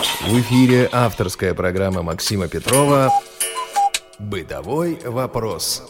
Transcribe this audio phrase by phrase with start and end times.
[0.00, 3.10] В эфире авторская программа Максима Петрова
[4.18, 5.82] «Бытовой вопрос».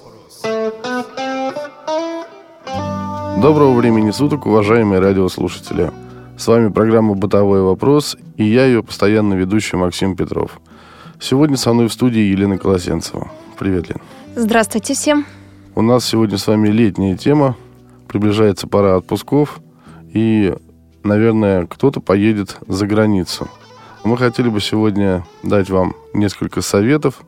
[3.40, 5.92] Доброго времени суток, уважаемые радиослушатели.
[6.36, 10.60] С вами программа «Бытовой вопрос» и я ее постоянно ведущий Максим Петров.
[11.20, 13.30] Сегодня со мной в студии Елена Колосенцева.
[13.60, 13.98] Привет, Лен.
[14.34, 15.24] Здравствуйте всем.
[15.76, 17.54] У нас сегодня с вами летняя тема.
[18.08, 19.60] Приближается пора отпусков.
[20.12, 20.52] И,
[21.04, 23.48] наверное, кто-то поедет за границу.
[24.02, 27.20] Мы хотели бы сегодня дать вам несколько советов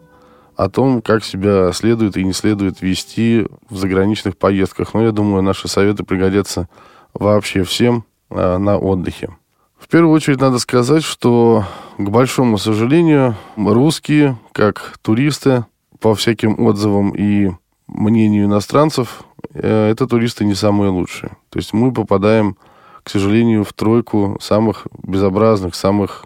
[0.56, 4.94] о том, как себя следует и не следует вести в заграничных поездках.
[4.94, 6.68] Но я думаю, наши советы пригодятся
[7.12, 9.36] вообще всем э, на отдыхе.
[9.78, 11.64] В первую очередь надо сказать, что,
[11.98, 15.66] к большому сожалению, русские, как туристы,
[16.00, 17.50] по всяким отзывам и
[17.86, 21.32] мнению иностранцев, э, это туристы не самые лучшие.
[21.50, 22.56] То есть мы попадаем,
[23.02, 26.24] к сожалению, в тройку самых безобразных, самых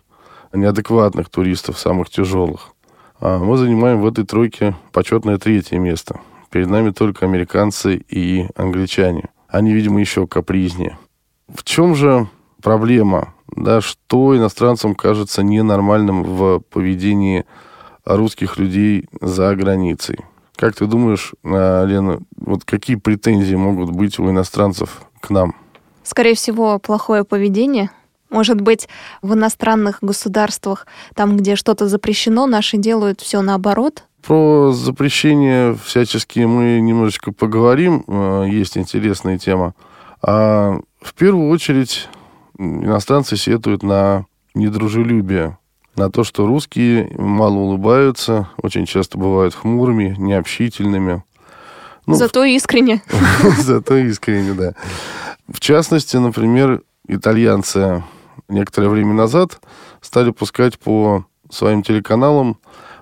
[0.53, 2.73] неадекватных туристов, самых тяжелых.
[3.21, 6.21] А мы занимаем в этой тройке почетное третье место.
[6.51, 9.31] Перед нами только американцы и англичане.
[9.49, 10.99] Они, видимо, еще капризнее.
[11.49, 12.29] В чем же
[12.63, 13.35] проблема?
[13.55, 17.45] Да, что иностранцам кажется ненормальным в поведении
[18.05, 20.19] русских людей за границей?
[20.57, 25.55] Как ты думаешь, а, Лена, вот какие претензии могут быть у иностранцев к нам?
[26.03, 27.91] Скорее всего, плохое поведение–
[28.37, 28.87] может быть,
[29.23, 34.05] в иностранных государствах, там, где что-то запрещено, наши делают все наоборот?
[34.27, 38.05] Про запрещение всяческие мы немножечко поговорим.
[38.07, 39.75] Э, есть интересная тема.
[40.21, 42.11] А в первую очередь
[42.59, 45.57] иностранцы сетуют на недружелюбие,
[45.97, 51.25] на то, что русские мало улыбаются, очень часто бывают хмурыми, необщительными.
[52.05, 53.03] Ну, Зато искренне.
[53.61, 54.75] Зато искренне, да.
[55.49, 58.03] В частности, например, итальянцы
[58.49, 59.61] некоторое время назад
[60.01, 62.59] стали пускать по своим телеканалам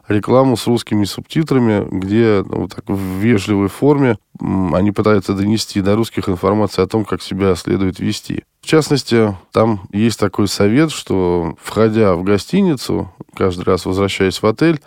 [0.08, 6.28] рекламу с русскими субтитрами, где ну, так, в вежливой форме они пытаются донести до русских
[6.28, 8.44] информацию о том, как себя следует вести.
[8.60, 14.80] В частности, там есть такой совет, что входя в гостиницу, каждый раз возвращаясь в отель,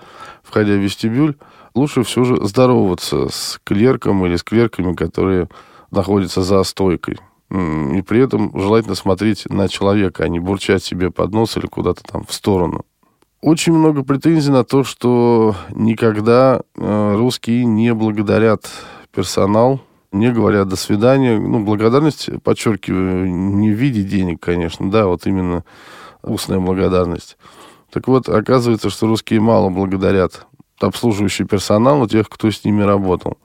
[0.44, 1.36] входя в вестибюль,
[1.74, 5.50] лучше все же здороваться с клерком или с клерками, которые
[5.92, 7.20] находятся за стойкой.
[7.50, 12.04] И при этом желательно смотреть на человека, а не бурчать себе под нос или куда-то
[12.04, 12.86] там в сторону.
[13.42, 18.70] Очень много претензий на то, что никогда э, русские не благодарят
[19.14, 19.80] персонал,
[20.12, 21.40] не говорят «до свидания».
[21.40, 25.64] Ну, благодарность, подчеркиваю, не в виде денег, конечно, да, вот именно
[26.24, 27.38] устная благодарность.
[27.92, 30.46] Так вот, оказывается, что русские мало благодарят
[30.80, 33.38] обслуживающий персонал, тех, кто с ними работал.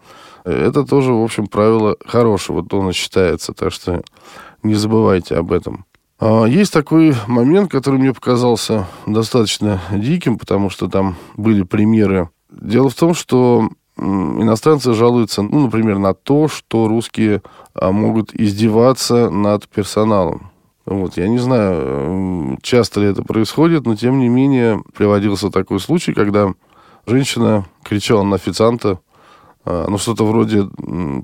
[0.44, 4.02] Это тоже, в общем, правило хорошего тона считается, так что
[4.62, 5.84] не забывайте об этом.
[6.18, 12.30] А, есть такой момент, который мне показался достаточно диким, потому что там были примеры.
[12.50, 17.42] Дело в том, что иностранцы жалуются, ну, например, на то, что русские
[17.74, 20.50] а, могут издеваться над персоналом.
[20.84, 26.12] Вот, я не знаю, часто ли это происходит, но тем не менее приводился такой случай,
[26.12, 26.54] когда
[27.06, 28.98] женщина кричала на официанта,
[29.64, 30.68] ну, что-то вроде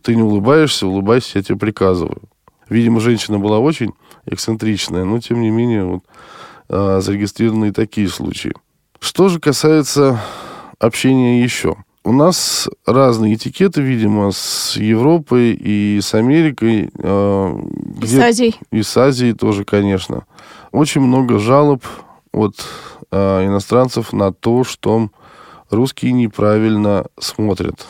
[0.03, 2.23] «ты не улыбаешься, улыбайся, я тебе приказываю».
[2.69, 3.93] Видимо, женщина была очень
[4.27, 6.05] эксцентричная, но, тем не менее, вот,
[6.69, 8.53] а, зарегистрированы и такие случаи.
[9.01, 10.21] Что же касается
[10.79, 11.77] общения еще.
[12.05, 16.91] У нас разные этикеты, видимо, с Европой и с Америкой.
[16.97, 17.61] Э,
[18.01, 18.57] и с Азией.
[18.71, 20.25] И с Азией тоже, конечно.
[20.73, 21.85] Очень много жалоб
[22.33, 22.57] от
[23.11, 25.11] э, иностранцев на то, что
[25.71, 27.87] русские неправильно смотрят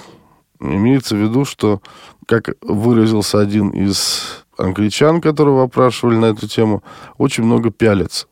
[0.61, 1.81] Имеется в виду, что,
[2.27, 6.83] как выразился один из англичан, которого опрашивали на эту тему,
[7.17, 8.27] очень много пялится.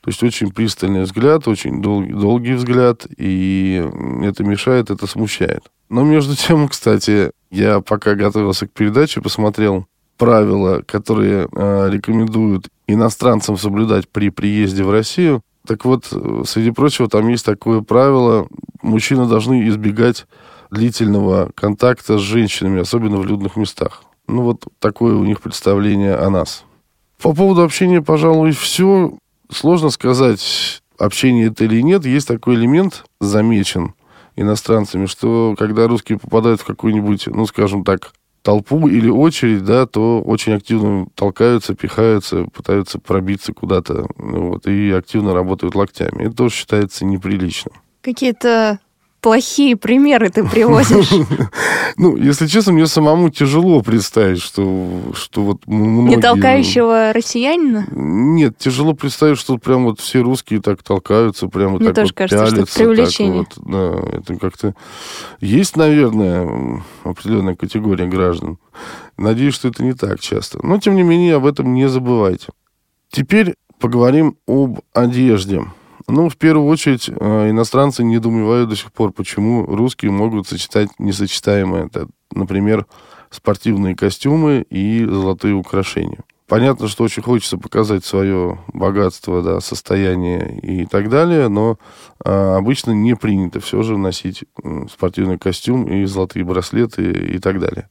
[0.00, 3.84] То есть очень пристальный взгляд, очень долгий, долгий взгляд, и
[4.22, 5.64] это мешает, это смущает.
[5.88, 9.86] Но между тем, кстати, я пока готовился к передаче, посмотрел
[10.16, 15.42] правила, которые э, рекомендуют иностранцам соблюдать при приезде в Россию.
[15.66, 16.06] Так вот,
[16.46, 18.48] среди прочего, там есть такое правило,
[18.80, 20.26] мужчины должны избегать
[20.70, 24.02] длительного контакта с женщинами, особенно в людных местах.
[24.26, 26.64] Ну, вот такое у них представление о нас.
[27.20, 29.18] По поводу общения, пожалуй, все.
[29.50, 32.04] Сложно сказать, общение это или нет.
[32.04, 33.94] Есть такой элемент, замечен
[34.36, 38.12] иностранцами, что когда русские попадают в какую-нибудь, ну, скажем так,
[38.42, 45.34] толпу или очередь, да, то очень активно толкаются, пихаются, пытаются пробиться куда-то, вот, и активно
[45.34, 46.24] работают локтями.
[46.24, 47.74] Это тоже считается неприличным.
[48.00, 48.78] Какие-то
[49.20, 51.10] плохие примеры ты привозишь.
[51.96, 56.14] Ну, если честно, мне самому тяжело представить, что, что вот многие...
[56.14, 57.88] Не толкающего россиянина?
[57.90, 62.08] Нет, тяжело представить, что прям вот все русские так толкаются, прям вот Мне так тоже
[62.10, 63.24] вот кажется, что это пялятся.
[63.24, 63.48] так вот.
[63.66, 64.74] да, это как-то...
[65.40, 68.58] Есть, наверное, определенная категория граждан.
[69.16, 70.64] Надеюсь, что это не так часто.
[70.64, 72.48] Но, тем не менее, об этом не забывайте.
[73.10, 75.64] Теперь поговорим об одежде.
[76.08, 81.86] Ну, в первую очередь, э, иностранцы недоумевают до сих пор, почему русские могут сочетать несочетаемое.
[81.86, 82.86] Это, например,
[83.30, 86.24] спортивные костюмы и золотые украшения.
[86.46, 91.78] Понятно, что очень хочется показать свое богатство, да, состояние и так далее, но
[92.24, 94.44] а, обычно не принято все же носить
[94.90, 97.90] спортивный костюм и золотые браслеты и так далее.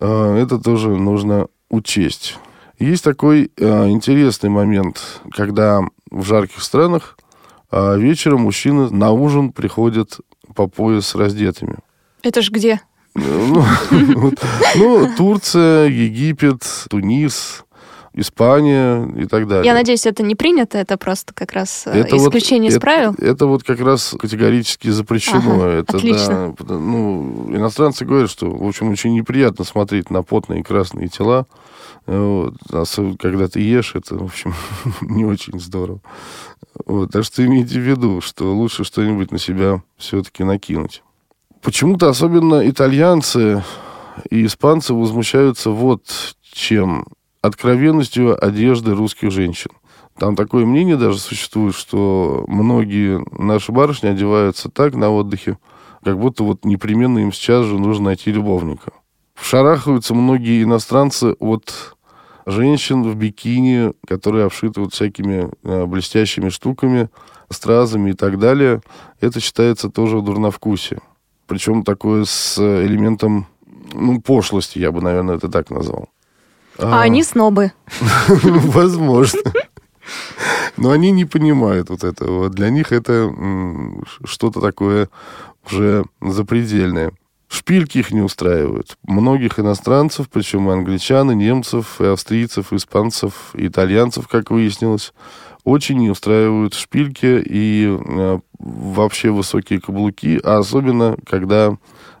[0.00, 2.38] А, это тоже нужно учесть.
[2.78, 7.16] Есть такой а, интересный момент, когда в жарких странах
[7.70, 10.18] а вечером мужчины на ужин приходят
[10.54, 11.76] по пояс раздетыми.
[12.22, 12.80] Это ж где?
[13.14, 13.64] Ну,
[14.16, 14.34] вот.
[14.76, 17.64] Ну, Турция, Египет, Тунис,
[18.12, 19.66] Испания и так далее.
[19.66, 22.80] Я надеюсь, это не принято, это просто как раз э, Это вот- исключение из это-
[22.80, 23.14] правил.
[23.18, 25.54] Это вот как раз категорически запрещено.
[25.56, 26.54] Ага, это, отлично.
[26.58, 31.46] да, ну, иностранцы говорят, что, в общем, очень неприятно смотреть на потные красные тела.
[32.06, 32.54] Вот.
[32.72, 34.54] Особенно, когда ты ешь, это, в общем,
[35.02, 36.00] не очень здорово.
[36.84, 37.12] Вот.
[37.12, 41.02] Так что имейте в виду, что лучше что-нибудь на себя все-таки накинуть.
[41.62, 43.64] Почему-то особенно итальянцы
[44.30, 47.06] и испанцы возмущаются вот чем.
[47.42, 49.70] Откровенностью одежды русских женщин.
[50.18, 55.58] Там такое мнение даже существует, что многие наши барышни одеваются так на отдыхе,
[56.02, 58.92] как будто вот непременно им сейчас же нужно найти любовника.
[59.40, 61.95] Шарахаются многие иностранцы от
[62.46, 67.10] женщин в бикини, которые обшиты вот всякими э, блестящими штуками,
[67.50, 68.80] стразами и так далее.
[69.20, 71.00] Это считается тоже дурновкусие.
[71.46, 73.46] Причем такое с элементом
[73.92, 76.08] ну, пошлости, я бы, наверное, это так назвал.
[76.78, 77.72] А они снобы.
[78.28, 79.40] Возможно.
[80.76, 82.50] Но они не понимают вот этого.
[82.50, 83.32] Для них это
[84.24, 85.08] что-то такое
[85.70, 87.12] уже запредельное.
[87.48, 88.98] Шпильки их не устраивают.
[89.04, 95.12] Многих иностранцев, причем и англичан, и немцев, и австрийцев, и испанцев, и итальянцев, как выяснилось,
[95.62, 101.76] очень не устраивают шпильки и э, вообще высокие каблуки, а особенно, когда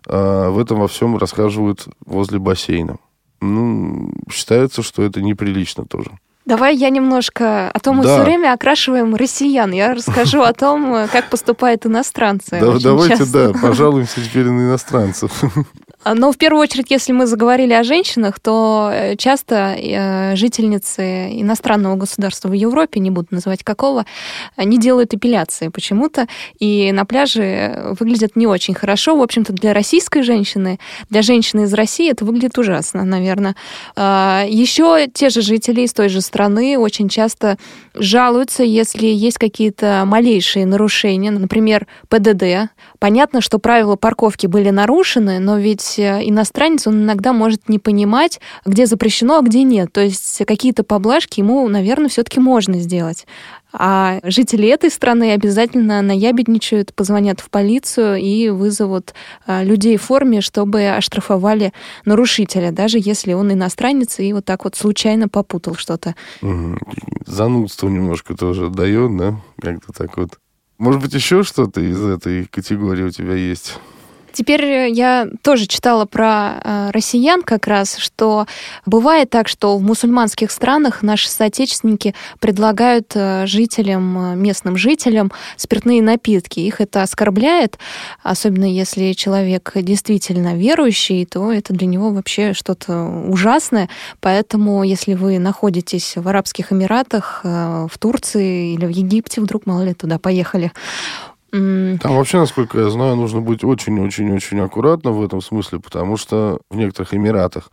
[0.06, 2.98] э, в этом во всем расхаживают возле бассейна.
[3.40, 6.18] Ну, считается, что это неприлично тоже.
[6.46, 8.14] Давай я немножко, а то мы Да.
[8.14, 9.72] все время окрашиваем россиян.
[9.72, 12.58] Я расскажу о том, э, как поступают иностранцы.
[12.60, 13.52] Да, давайте, часто.
[13.52, 15.32] да, пожалуемся теперь на иностранцев.
[16.06, 21.30] А, Но в первую очередь, если мы заговорили о женщинах, то э, часто э, жительницы
[21.32, 24.06] иностранного государства в Европе, не буду называть какого,
[24.56, 26.28] не делают эпиляции почему-то,
[26.60, 29.16] и на пляже э, выглядят не очень хорошо.
[29.16, 30.78] В общем-то, для российской женщины,
[31.10, 33.56] для женщины из России это выглядит ужасно, наверное.
[33.96, 37.58] Еще те же жители из той же страны очень часто
[37.94, 42.70] жалуются, если есть какие-то малейшие нарушения, например, ПДД.
[43.00, 48.40] Понятно, что правила парковки были нарушены, но ведь э, иностранец, он иногда может не понимать,
[48.64, 49.92] где запрещено, а где нет.
[49.92, 53.26] То есть какие-то поблажки ему, наверное, все-таки можно сделать.
[53.72, 59.12] А жители этой страны обязательно наябедничают, позвонят в полицию и вызовут
[59.46, 61.72] а, людей в форме, чтобы оштрафовали
[62.04, 66.14] нарушителя, даже если он иностранец и вот так вот случайно попутал что-то.
[67.26, 69.40] Занудство немножко тоже дает, да?
[69.60, 70.38] Как-то так вот.
[70.78, 73.78] Может быть, еще что-то из этой категории у тебя есть?
[74.36, 78.46] Теперь э, я тоже читала про э, россиян как раз, что
[78.84, 86.60] бывает так, что в мусульманских странах наши соотечественники предлагают э, жителям, местным жителям спиртные напитки.
[86.60, 87.78] Их это оскорбляет,
[88.22, 93.88] особенно если человек действительно верующий, то это для него вообще что-то ужасное.
[94.20, 99.94] Поэтому, если вы находитесь в Арабских Эмиратах, в Турции или в Египте, вдруг, мало ли,
[99.94, 100.72] туда поехали,
[101.98, 106.76] Там вообще, насколько я знаю, нужно быть очень-очень-очень аккуратно в этом смысле, потому что в
[106.76, 107.70] некоторых Эмиратах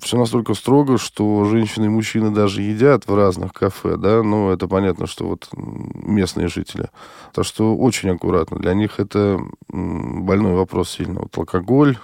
[0.00, 4.66] все настолько строго, что женщины и мужчины даже едят в разных кафе, да, ну, это
[4.66, 6.88] понятно, что вот местные жители.
[7.34, 8.58] Так что очень аккуратно.
[8.58, 11.20] Для них это больной вопрос сильно.
[11.20, 11.98] Вот алкоголь,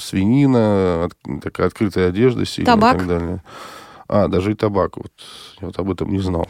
[0.00, 1.08] свинина,
[1.42, 2.96] такая открытая одежда сильная Табак.
[2.96, 3.42] и так далее.
[4.08, 4.96] А, даже и табак.
[4.96, 5.12] Вот,
[5.60, 6.46] вот об этом не знал.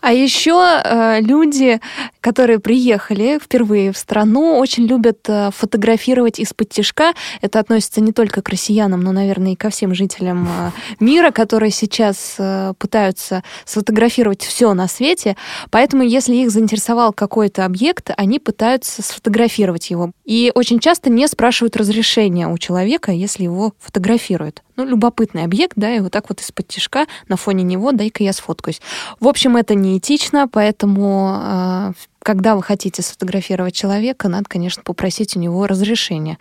[0.00, 1.80] А еще э, люди,
[2.20, 7.12] которые приехали впервые в страну, очень любят э, фотографировать из-под тяжка.
[7.40, 11.72] Это относится не только к россиянам, но, наверное, и ко всем жителям э, мира, которые
[11.72, 15.36] сейчас э, пытаются сфотографировать все на свете.
[15.70, 20.12] Поэтому, если их заинтересовал какой-то объект, они пытаются сфотографировать его.
[20.24, 24.62] И очень часто не спрашивают разрешения у человека, если его фотографируют.
[24.76, 26.91] Ну, любопытный объект, да, и вот так вот из-под тяжка
[27.28, 28.80] на фоне него дай-ка я сфоткаюсь.
[29.20, 35.40] В общем, это неэтично, поэтому э, когда вы хотите сфотографировать человека, надо, конечно, попросить у
[35.40, 36.38] него разрешения.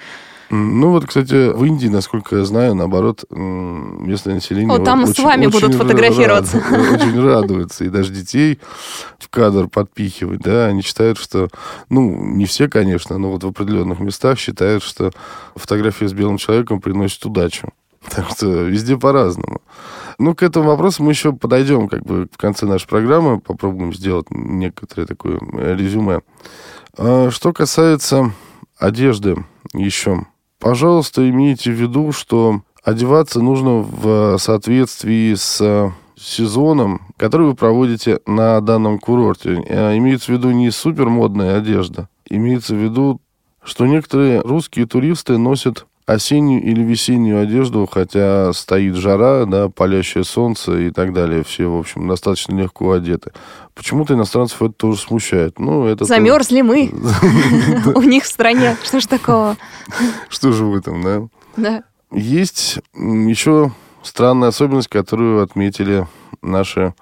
[0.53, 4.75] Ну вот, кстати, в Индии, насколько я знаю, наоборот, местное население...
[4.75, 6.59] О, там очень, с вами очень будут фотографироваться.
[6.59, 7.85] Рад, очень радуется.
[7.85, 8.59] И даже детей
[9.17, 11.47] в кадр подпихивать, да, они считают, что...
[11.89, 15.11] Ну, не все, конечно, но вот в определенных местах считают, что
[15.55, 17.69] фотография с белым человеком приносит удачу.
[18.09, 19.61] Так что везде по-разному.
[20.21, 24.27] Ну, к этому вопросу мы еще подойдем как бы в конце нашей программы, попробуем сделать
[24.29, 25.39] некоторое такое
[25.73, 26.21] резюме.
[26.95, 28.31] А что касается
[28.77, 30.27] одежды еще,
[30.59, 38.61] пожалуйста, имейте в виду, что одеваться нужно в соответствии с сезоном, который вы проводите на
[38.61, 39.63] данном курорте.
[39.69, 43.19] А имеется в виду не супер модная одежда, имеется в виду,
[43.63, 50.79] что некоторые русские туристы носят осеннюю или весеннюю одежду, хотя стоит жара, да, палящее солнце
[50.79, 51.43] и так далее.
[51.43, 53.31] Все, в общем, достаточно легко одеты.
[53.73, 55.59] Почему-то иностранцев это тоже смущает.
[55.59, 56.91] Ну, это Замерзли мы
[57.95, 58.75] у них в стране.
[58.83, 59.57] Что ж такого?
[60.29, 61.27] Что же в этом, да?
[61.57, 61.83] Да.
[62.11, 63.71] Есть еще
[64.03, 66.07] странная особенность, которую отметили
[66.41, 66.93] наши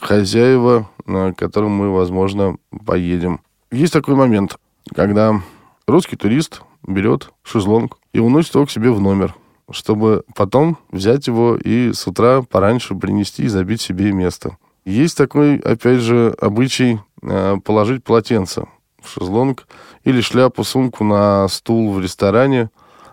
[0.00, 3.40] хозяева, на котором мы, возможно, поедем.
[3.70, 4.56] Есть такой момент,
[4.94, 5.40] когда
[5.86, 9.36] русский турист берет шезлонг и уносит его к себе в номер,
[9.70, 14.58] чтобы потом взять его и с утра пораньше принести и забить себе место.
[14.84, 18.66] Есть такой, опять же, обычай э, положить полотенце
[19.00, 19.68] в шезлонг
[20.02, 22.70] или шляпу, сумку на стул в ресторане,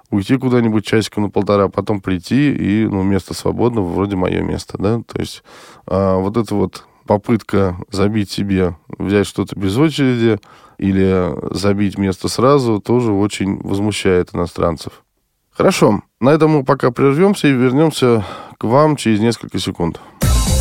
[0.09, 5.01] уйти куда-нибудь часика на полтора, потом прийти и, ну, место свободно, вроде мое место, да,
[5.05, 5.43] то есть
[5.85, 10.39] а, вот это вот попытка забить себе, взять что-то без очереди
[10.77, 15.03] или забить место сразу, тоже очень возмущает иностранцев.
[15.51, 18.25] Хорошо, на этом мы пока прервемся и вернемся
[18.57, 20.01] к вам через несколько секунд.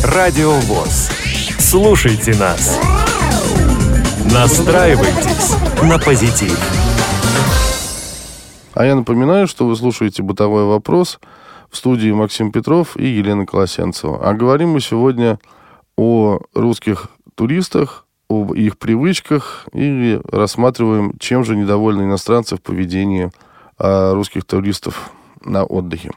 [0.03, 1.11] Радио ВОЗ.
[1.59, 2.79] Слушайте нас.
[4.31, 6.57] Настраивайтесь на позитив.
[8.73, 11.19] А я напоминаю, что вы слушаете «Бытовой вопрос»
[11.69, 14.19] в студии Максим Петров и Елена Колосенцева.
[14.21, 15.37] А говорим мы сегодня о
[15.97, 23.29] русских туристах, об их привычках и рассматриваем, чем же недовольны иностранцы в поведении
[23.77, 25.11] а, русских туристов
[25.43, 26.11] на отдыхе.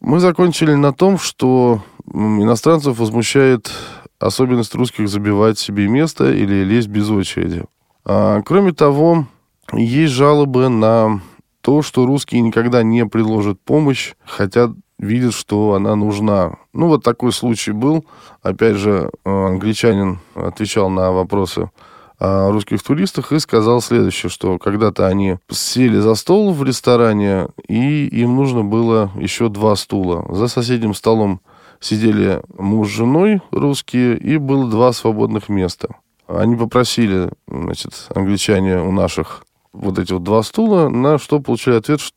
[0.00, 3.70] Мы закончили на том, что иностранцев возмущает
[4.18, 7.64] особенность русских забивать себе место или лезть без очереди.
[8.04, 9.26] А, кроме того,
[9.72, 11.20] есть жалобы на
[11.60, 16.56] то, что русские никогда не предложат помощь, хотя видят, что она нужна.
[16.72, 18.04] Ну, вот такой случай был.
[18.42, 21.70] Опять же, э, англичанин отвечал на вопросы
[22.18, 28.06] о русских туристах и сказал следующее, что когда-то они сели за стол в ресторане, и
[28.06, 30.24] им нужно было еще два стула.
[30.34, 31.40] За соседним столом
[31.80, 35.88] сидели муж с женой русские, и было два свободных места.
[36.26, 39.44] Они попросили, значит, англичане у наших
[39.74, 42.16] вот эти вот два стула, на что получили ответ, что,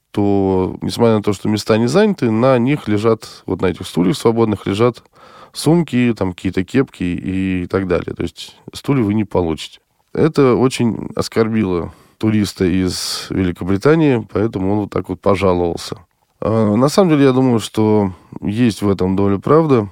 [0.82, 4.66] несмотря на то, что места не заняты, на них лежат, вот на этих стульях свободных
[4.66, 5.04] лежат
[5.54, 8.14] сумки, там какие-то кепки и так далее.
[8.16, 9.80] То есть стулья вы не получите.
[10.14, 15.98] Это очень оскорбило туриста из Великобритании, поэтому он вот так вот пожаловался.
[16.40, 19.90] А, на самом деле, я думаю, что есть в этом доля правды.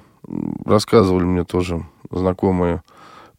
[0.64, 2.82] Рассказывали мне тоже знакомые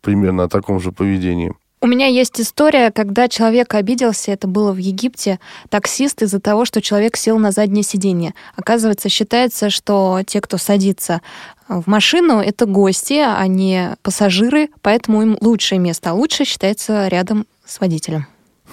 [0.01, 1.53] примерно о таком же поведении.
[1.79, 6.81] У меня есть история, когда человек обиделся, это было в Египте, таксист из-за того, что
[6.81, 8.33] человек сел на заднее сиденье.
[8.55, 11.21] Оказывается, считается, что те, кто садится
[11.67, 17.45] в машину, это гости, а не пассажиры, поэтому им лучшее место, а лучше считается рядом
[17.63, 18.25] с водителем.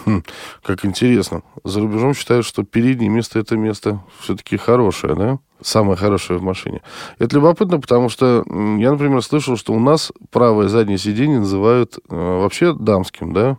[0.05, 0.23] Хм,
[0.63, 1.43] как интересно.
[1.63, 5.39] За рубежом считают, что переднее место это место все-таки хорошее, да?
[5.63, 6.83] Самое хорошее в машине.
[7.19, 12.15] Это любопытно, потому что я, например, слышал, что у нас правое заднее сиденье называют э,
[12.15, 13.59] вообще дамским, да?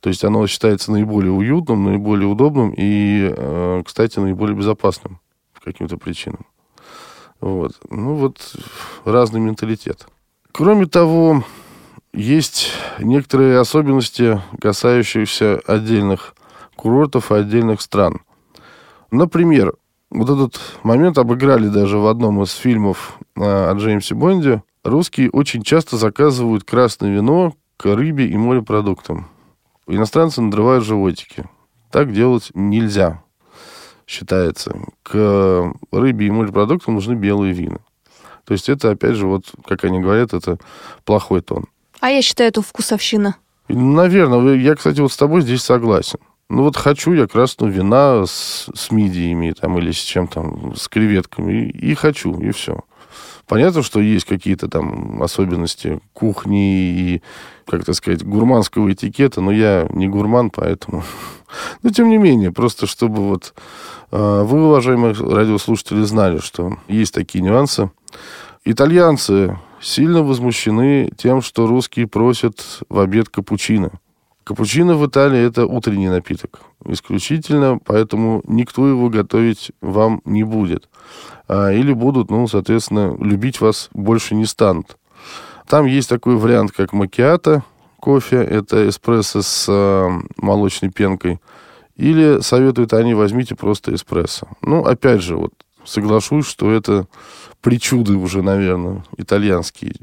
[0.00, 5.20] То есть оно считается наиболее уютным, наиболее удобным и, э, кстати, наиболее безопасным
[5.54, 6.46] по каким-то причинам.
[7.40, 7.72] Вот.
[7.90, 8.56] Ну вот
[9.04, 10.08] разный менталитет.
[10.52, 11.44] Кроме того,
[12.12, 16.34] есть некоторые особенности, касающиеся отдельных
[16.76, 18.20] курортов и отдельных стран.
[19.10, 19.74] Например,
[20.12, 24.64] Вот этот момент обыграли даже в одном из фильмов э, о Джеймсе Бонде.
[24.82, 29.28] Русские очень часто заказывают красное вино к рыбе и морепродуктам.
[29.86, 31.48] Иностранцы надрывают животики.
[31.92, 33.22] Так делать нельзя,
[34.04, 34.76] считается.
[35.04, 37.78] К рыбе и морепродуктам нужны белые вина.
[38.44, 40.58] То есть это, опять же, вот, как они говорят, это
[41.04, 41.66] плохой тон.
[42.00, 43.36] А я считаю, это вкусовщина.
[43.68, 46.18] Наверное, я, кстати, вот с тобой здесь согласен.
[46.48, 50.88] Ну вот хочу я красного вина с, с мидиями там, или с чем там, с
[50.88, 51.68] креветками.
[51.68, 52.80] И, и хочу, и все.
[53.46, 57.22] Понятно, что есть какие-то там особенности кухни и,
[57.66, 61.04] как так сказать, гурманского этикета, но я не гурман, поэтому...
[61.82, 63.54] Но тем не менее, просто чтобы вот
[64.12, 67.90] э, вы, уважаемые радиослушатели, знали, что есть такие нюансы.
[68.64, 73.92] Итальянцы сильно возмущены тем, что русские просят в обед капучино.
[74.44, 76.60] Капучино в Италии это утренний напиток.
[76.84, 80.88] Исключительно, поэтому никто его готовить вам не будет.
[81.48, 84.96] А, или будут, ну, соответственно, любить вас больше не станут.
[85.66, 87.62] Там есть такой вариант, как макиато
[88.00, 88.38] кофе.
[88.38, 91.38] Это эспрессо с э, молочной пенкой.
[91.96, 94.48] Или советуют они, возьмите просто эспрессо.
[94.62, 95.52] Ну, опять же, вот
[95.90, 97.06] соглашусь, что это
[97.60, 99.94] причуды уже, наверное, итальянские.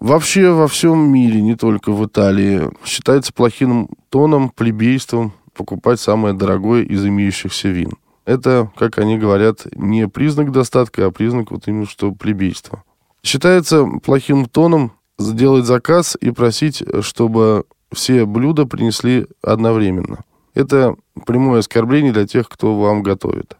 [0.00, 6.82] Вообще во всем мире, не только в Италии, считается плохим тоном, плебейством покупать самое дорогое
[6.82, 7.92] из имеющихся вин.
[8.26, 12.82] Это, как они говорят, не признак достатка, а признак вот именно что плебейства.
[13.22, 20.24] Считается плохим тоном сделать заказ и просить, чтобы все блюда принесли одновременно.
[20.54, 23.56] Это прямое оскорбление для тех, кто вам готовит.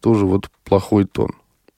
[0.00, 1.28] Тоже вот плохой тон.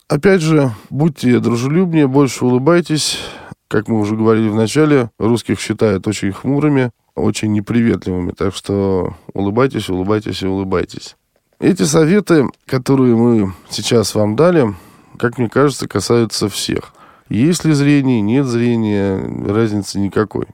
[0.07, 3.19] Опять же, будьте дружелюбнее, больше улыбайтесь,
[3.67, 8.31] как мы уже говорили в начале, русских считают очень хмурыми, очень неприветливыми.
[8.31, 11.17] Так что улыбайтесь, улыбайтесь и улыбайтесь.
[11.59, 14.73] Эти советы, которые мы сейчас вам дали,
[15.17, 16.93] как мне кажется, касаются всех.
[17.27, 20.45] Есть ли зрение, нет зрения, разницы никакой.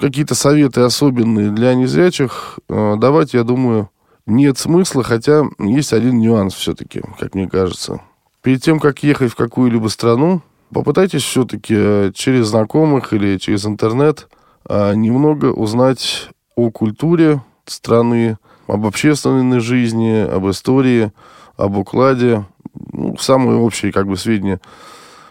[0.00, 3.90] Какие-то советы особенные для незрячих э, давать, я думаю,
[4.28, 8.00] нет смысла, хотя есть один нюанс все-таки, как мне кажется.
[8.42, 10.42] Перед тем, как ехать в какую-либо страну,
[10.72, 14.28] Попытайтесь все-таки э, через знакомых или через интернет
[14.68, 21.12] э, немного узнать о культуре страны, об общественной жизни, об истории,
[21.56, 22.44] об укладе,
[22.92, 24.60] ну, самые общие как бы сведения.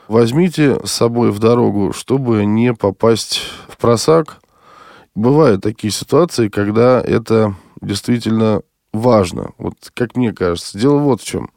[0.08, 4.40] Возьмите с собой в дорогу, чтобы не попасть в просак.
[5.14, 8.62] Бывают такие ситуации, когда это действительно
[8.98, 9.52] важно.
[9.58, 10.78] Вот как мне кажется.
[10.78, 11.50] Дело вот в чем.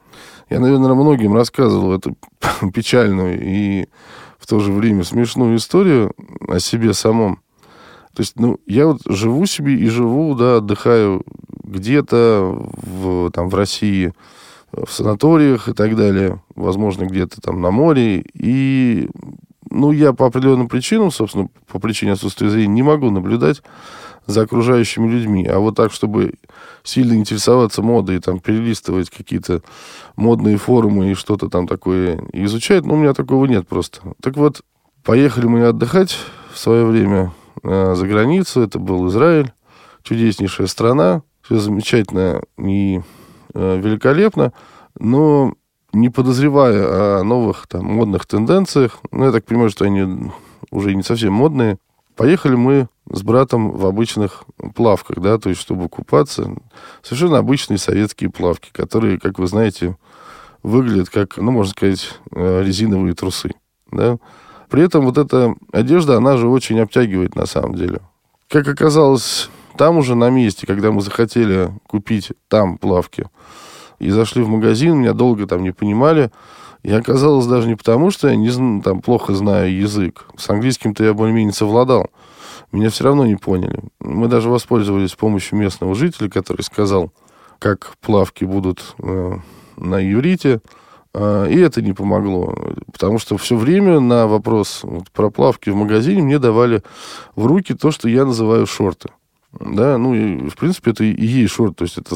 [0.49, 2.15] Я, наверное, многим рассказывал эту
[2.73, 3.87] печальную и
[4.37, 6.13] в то же время смешную историю
[6.47, 7.41] о себе самом.
[8.13, 11.23] То есть, ну, я вот живу себе и живу, да, отдыхаю
[11.63, 14.13] где-то в, там, в России,
[14.73, 18.25] в санаториях и так далее, возможно, где-то там на море.
[18.33, 19.09] И,
[19.69, 23.61] ну, я по определенным причинам, собственно, по причине отсутствия зрения, не могу наблюдать
[24.25, 25.45] за окружающими людьми.
[25.47, 26.35] А вот так, чтобы
[26.83, 29.61] сильно интересоваться модой, там, перелистывать какие-то
[30.15, 34.01] модные форумы и что-то там такое изучать, ну, у меня такого нет просто.
[34.21, 34.61] Так вот,
[35.03, 36.17] поехали мы отдыхать
[36.53, 38.61] в свое время э, за границу.
[38.61, 39.51] Это был Израиль.
[40.03, 41.23] Чудеснейшая страна.
[41.41, 43.01] Все замечательно и
[43.53, 44.53] э, великолепно.
[44.99, 45.53] Но
[45.93, 50.31] не подозревая о новых там модных тенденциях, ну, я так понимаю, что они
[50.69, 51.77] уже не совсем модные,
[52.21, 54.43] Поехали мы с братом в обычных
[54.75, 56.55] плавках, да, то есть чтобы купаться.
[57.01, 59.97] Совершенно обычные советские плавки, которые, как вы знаете,
[60.63, 63.51] выглядят как, ну, можно сказать, э, резиновые трусы,
[63.91, 64.17] да.
[64.69, 67.99] При этом вот эта одежда, она же очень обтягивает на самом деле.
[68.47, 73.27] Как оказалось, там уже на месте, когда мы захотели купить там плавки,
[73.99, 76.31] и зашли в магазин, меня долго там не понимали,
[76.83, 80.25] и оказалось даже не потому, что я не, там, плохо знаю язык.
[80.37, 82.09] С английским-то я более-менее совладал.
[82.71, 83.79] Меня все равно не поняли.
[83.99, 87.11] Мы даже воспользовались помощью местного жителя, который сказал,
[87.59, 89.37] как плавки будут э,
[89.77, 90.61] на иврите.
[91.13, 92.55] Э, и это не помогло.
[92.91, 96.81] Потому что все время на вопрос вот, про плавки в магазине мне давали
[97.35, 99.09] в руки то, что я называю шорты.
[99.59, 101.75] Да, ну и, в принципе, это и есть шорт.
[101.75, 102.15] То есть это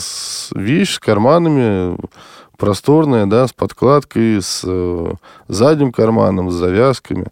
[0.56, 1.98] вещь с карманами,
[2.58, 5.14] просторная, да, с подкладкой, с э,
[5.50, 7.28] задним карманом, с завязками.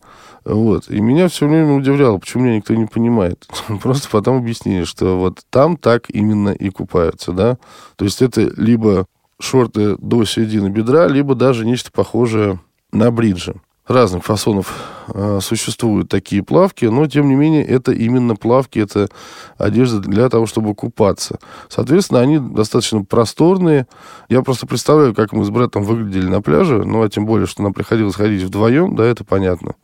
[0.45, 0.89] Вот.
[0.89, 3.47] И меня все время удивляло, почему меня никто не понимает.
[3.81, 7.57] Просто потом объяснили, что вот там так именно и купаются, да.
[7.95, 9.05] То есть это либо
[9.39, 12.59] шорты до середины бедра, либо даже нечто похожее
[12.91, 13.55] на бриджи.
[13.87, 14.73] разных фасонов
[15.07, 19.09] э, существуют такие плавки, но, тем не менее, это именно плавки, это
[19.57, 21.39] одежда для того, чтобы купаться.
[21.67, 23.87] Соответственно, они достаточно просторные.
[24.29, 27.63] Я просто представляю, как мы с братом выглядели на пляже, ну, а тем более, что
[27.63, 29.75] нам приходилось ходить вдвоем, да, это понятно.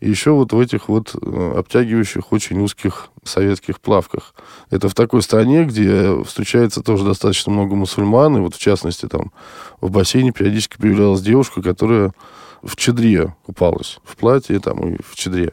[0.00, 4.34] И еще вот в этих вот э, обтягивающих, очень узких советских плавках.
[4.70, 9.32] Это в такой стране, где встречается тоже достаточно много мусульман, и вот в частности там
[9.80, 12.12] в бассейне периодически появлялась девушка, которая
[12.62, 15.52] в чедре купалась, в платье там и в чедре.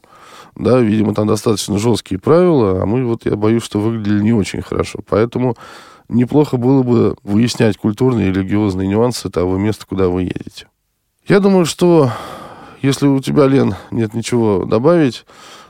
[0.55, 4.61] Да, видимо, там достаточно жесткие правила, а мы вот, я боюсь, что выглядели не очень
[4.61, 4.99] хорошо.
[5.07, 5.55] Поэтому
[6.09, 10.67] неплохо было бы выяснять культурные и религиозные нюансы того места, куда вы едете.
[11.27, 12.11] Я думаю, что
[12.83, 15.25] если у тебя, Лен, нет ничего добавить,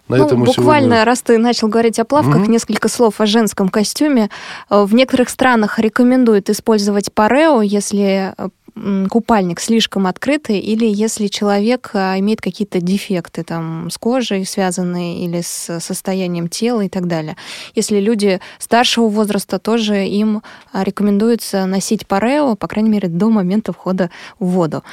[0.09, 1.05] на ну, этом мы буквально, сегодня...
[1.05, 2.51] раз ты начал говорить о плавках, Мгм.
[2.51, 4.29] несколько слов о женском костюме.
[4.69, 8.49] Э, В некоторых странах рекомендуют использовать парео, если э,
[9.09, 15.41] купальник слишком открытый или если человек э, имеет какие-то дефекты там с кожей связанные или
[15.41, 17.37] с состоянием тела и так далее.
[17.75, 23.73] Если люди старшего возраста, тоже им а, рекомендуется носить парео, по крайней мере, до момента
[23.73, 24.09] входа
[24.39, 24.83] в воду.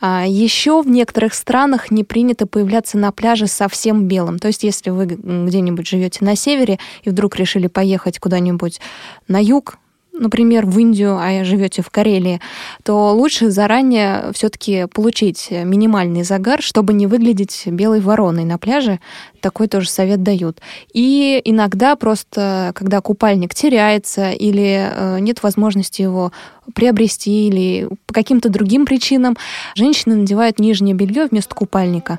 [0.00, 4.38] А, Еще в некоторых странах не принято появляться на пляже совсем белым.
[4.38, 8.80] То есть, если вы где-нибудь живете на севере и вдруг решили поехать куда-нибудь
[9.28, 9.78] на юг,
[10.20, 12.40] например, в Индию, а живете в Карелии,
[12.84, 19.00] то лучше заранее все-таки получить минимальный загар, чтобы не выглядеть белой вороной на пляже.
[19.40, 20.60] Такой тоже совет дают.
[20.92, 26.30] И иногда просто, когда купальник теряется или э, нет возможности его
[26.74, 29.36] приобрести или по каким-то другим причинам,
[29.74, 32.18] женщины надевают нижнее белье вместо купальника.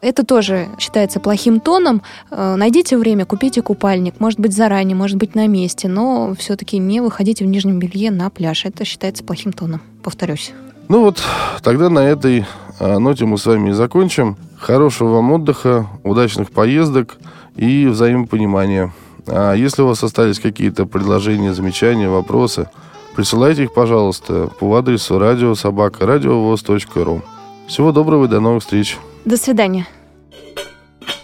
[0.00, 2.02] Это тоже считается плохим тоном.
[2.30, 4.20] Э, Найдите время, купите купальник.
[4.20, 5.88] Может быть, заранее, может быть, на месте.
[5.88, 8.64] Но все-таки не выходите в нижнем белье на пляж.
[8.64, 9.80] Это считается плохим тоном.
[10.02, 10.52] Повторюсь.
[10.88, 11.22] Ну вот,
[11.62, 12.46] тогда на этой
[12.80, 14.36] а, ноте мы с вами и закончим.
[14.56, 17.16] Хорошего вам отдыха, удачных поездок
[17.56, 18.92] и взаимопонимания.
[19.26, 22.70] А если у вас остались какие-то предложения, замечания, вопросы,
[23.14, 27.22] присылайте их, пожалуйста, по адресу радиособака.радиовоз.ру.
[27.66, 28.96] Всего доброго и до новых встреч.
[29.28, 29.86] До свидания.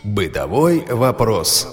[0.03, 1.67] Бытовой вопрос.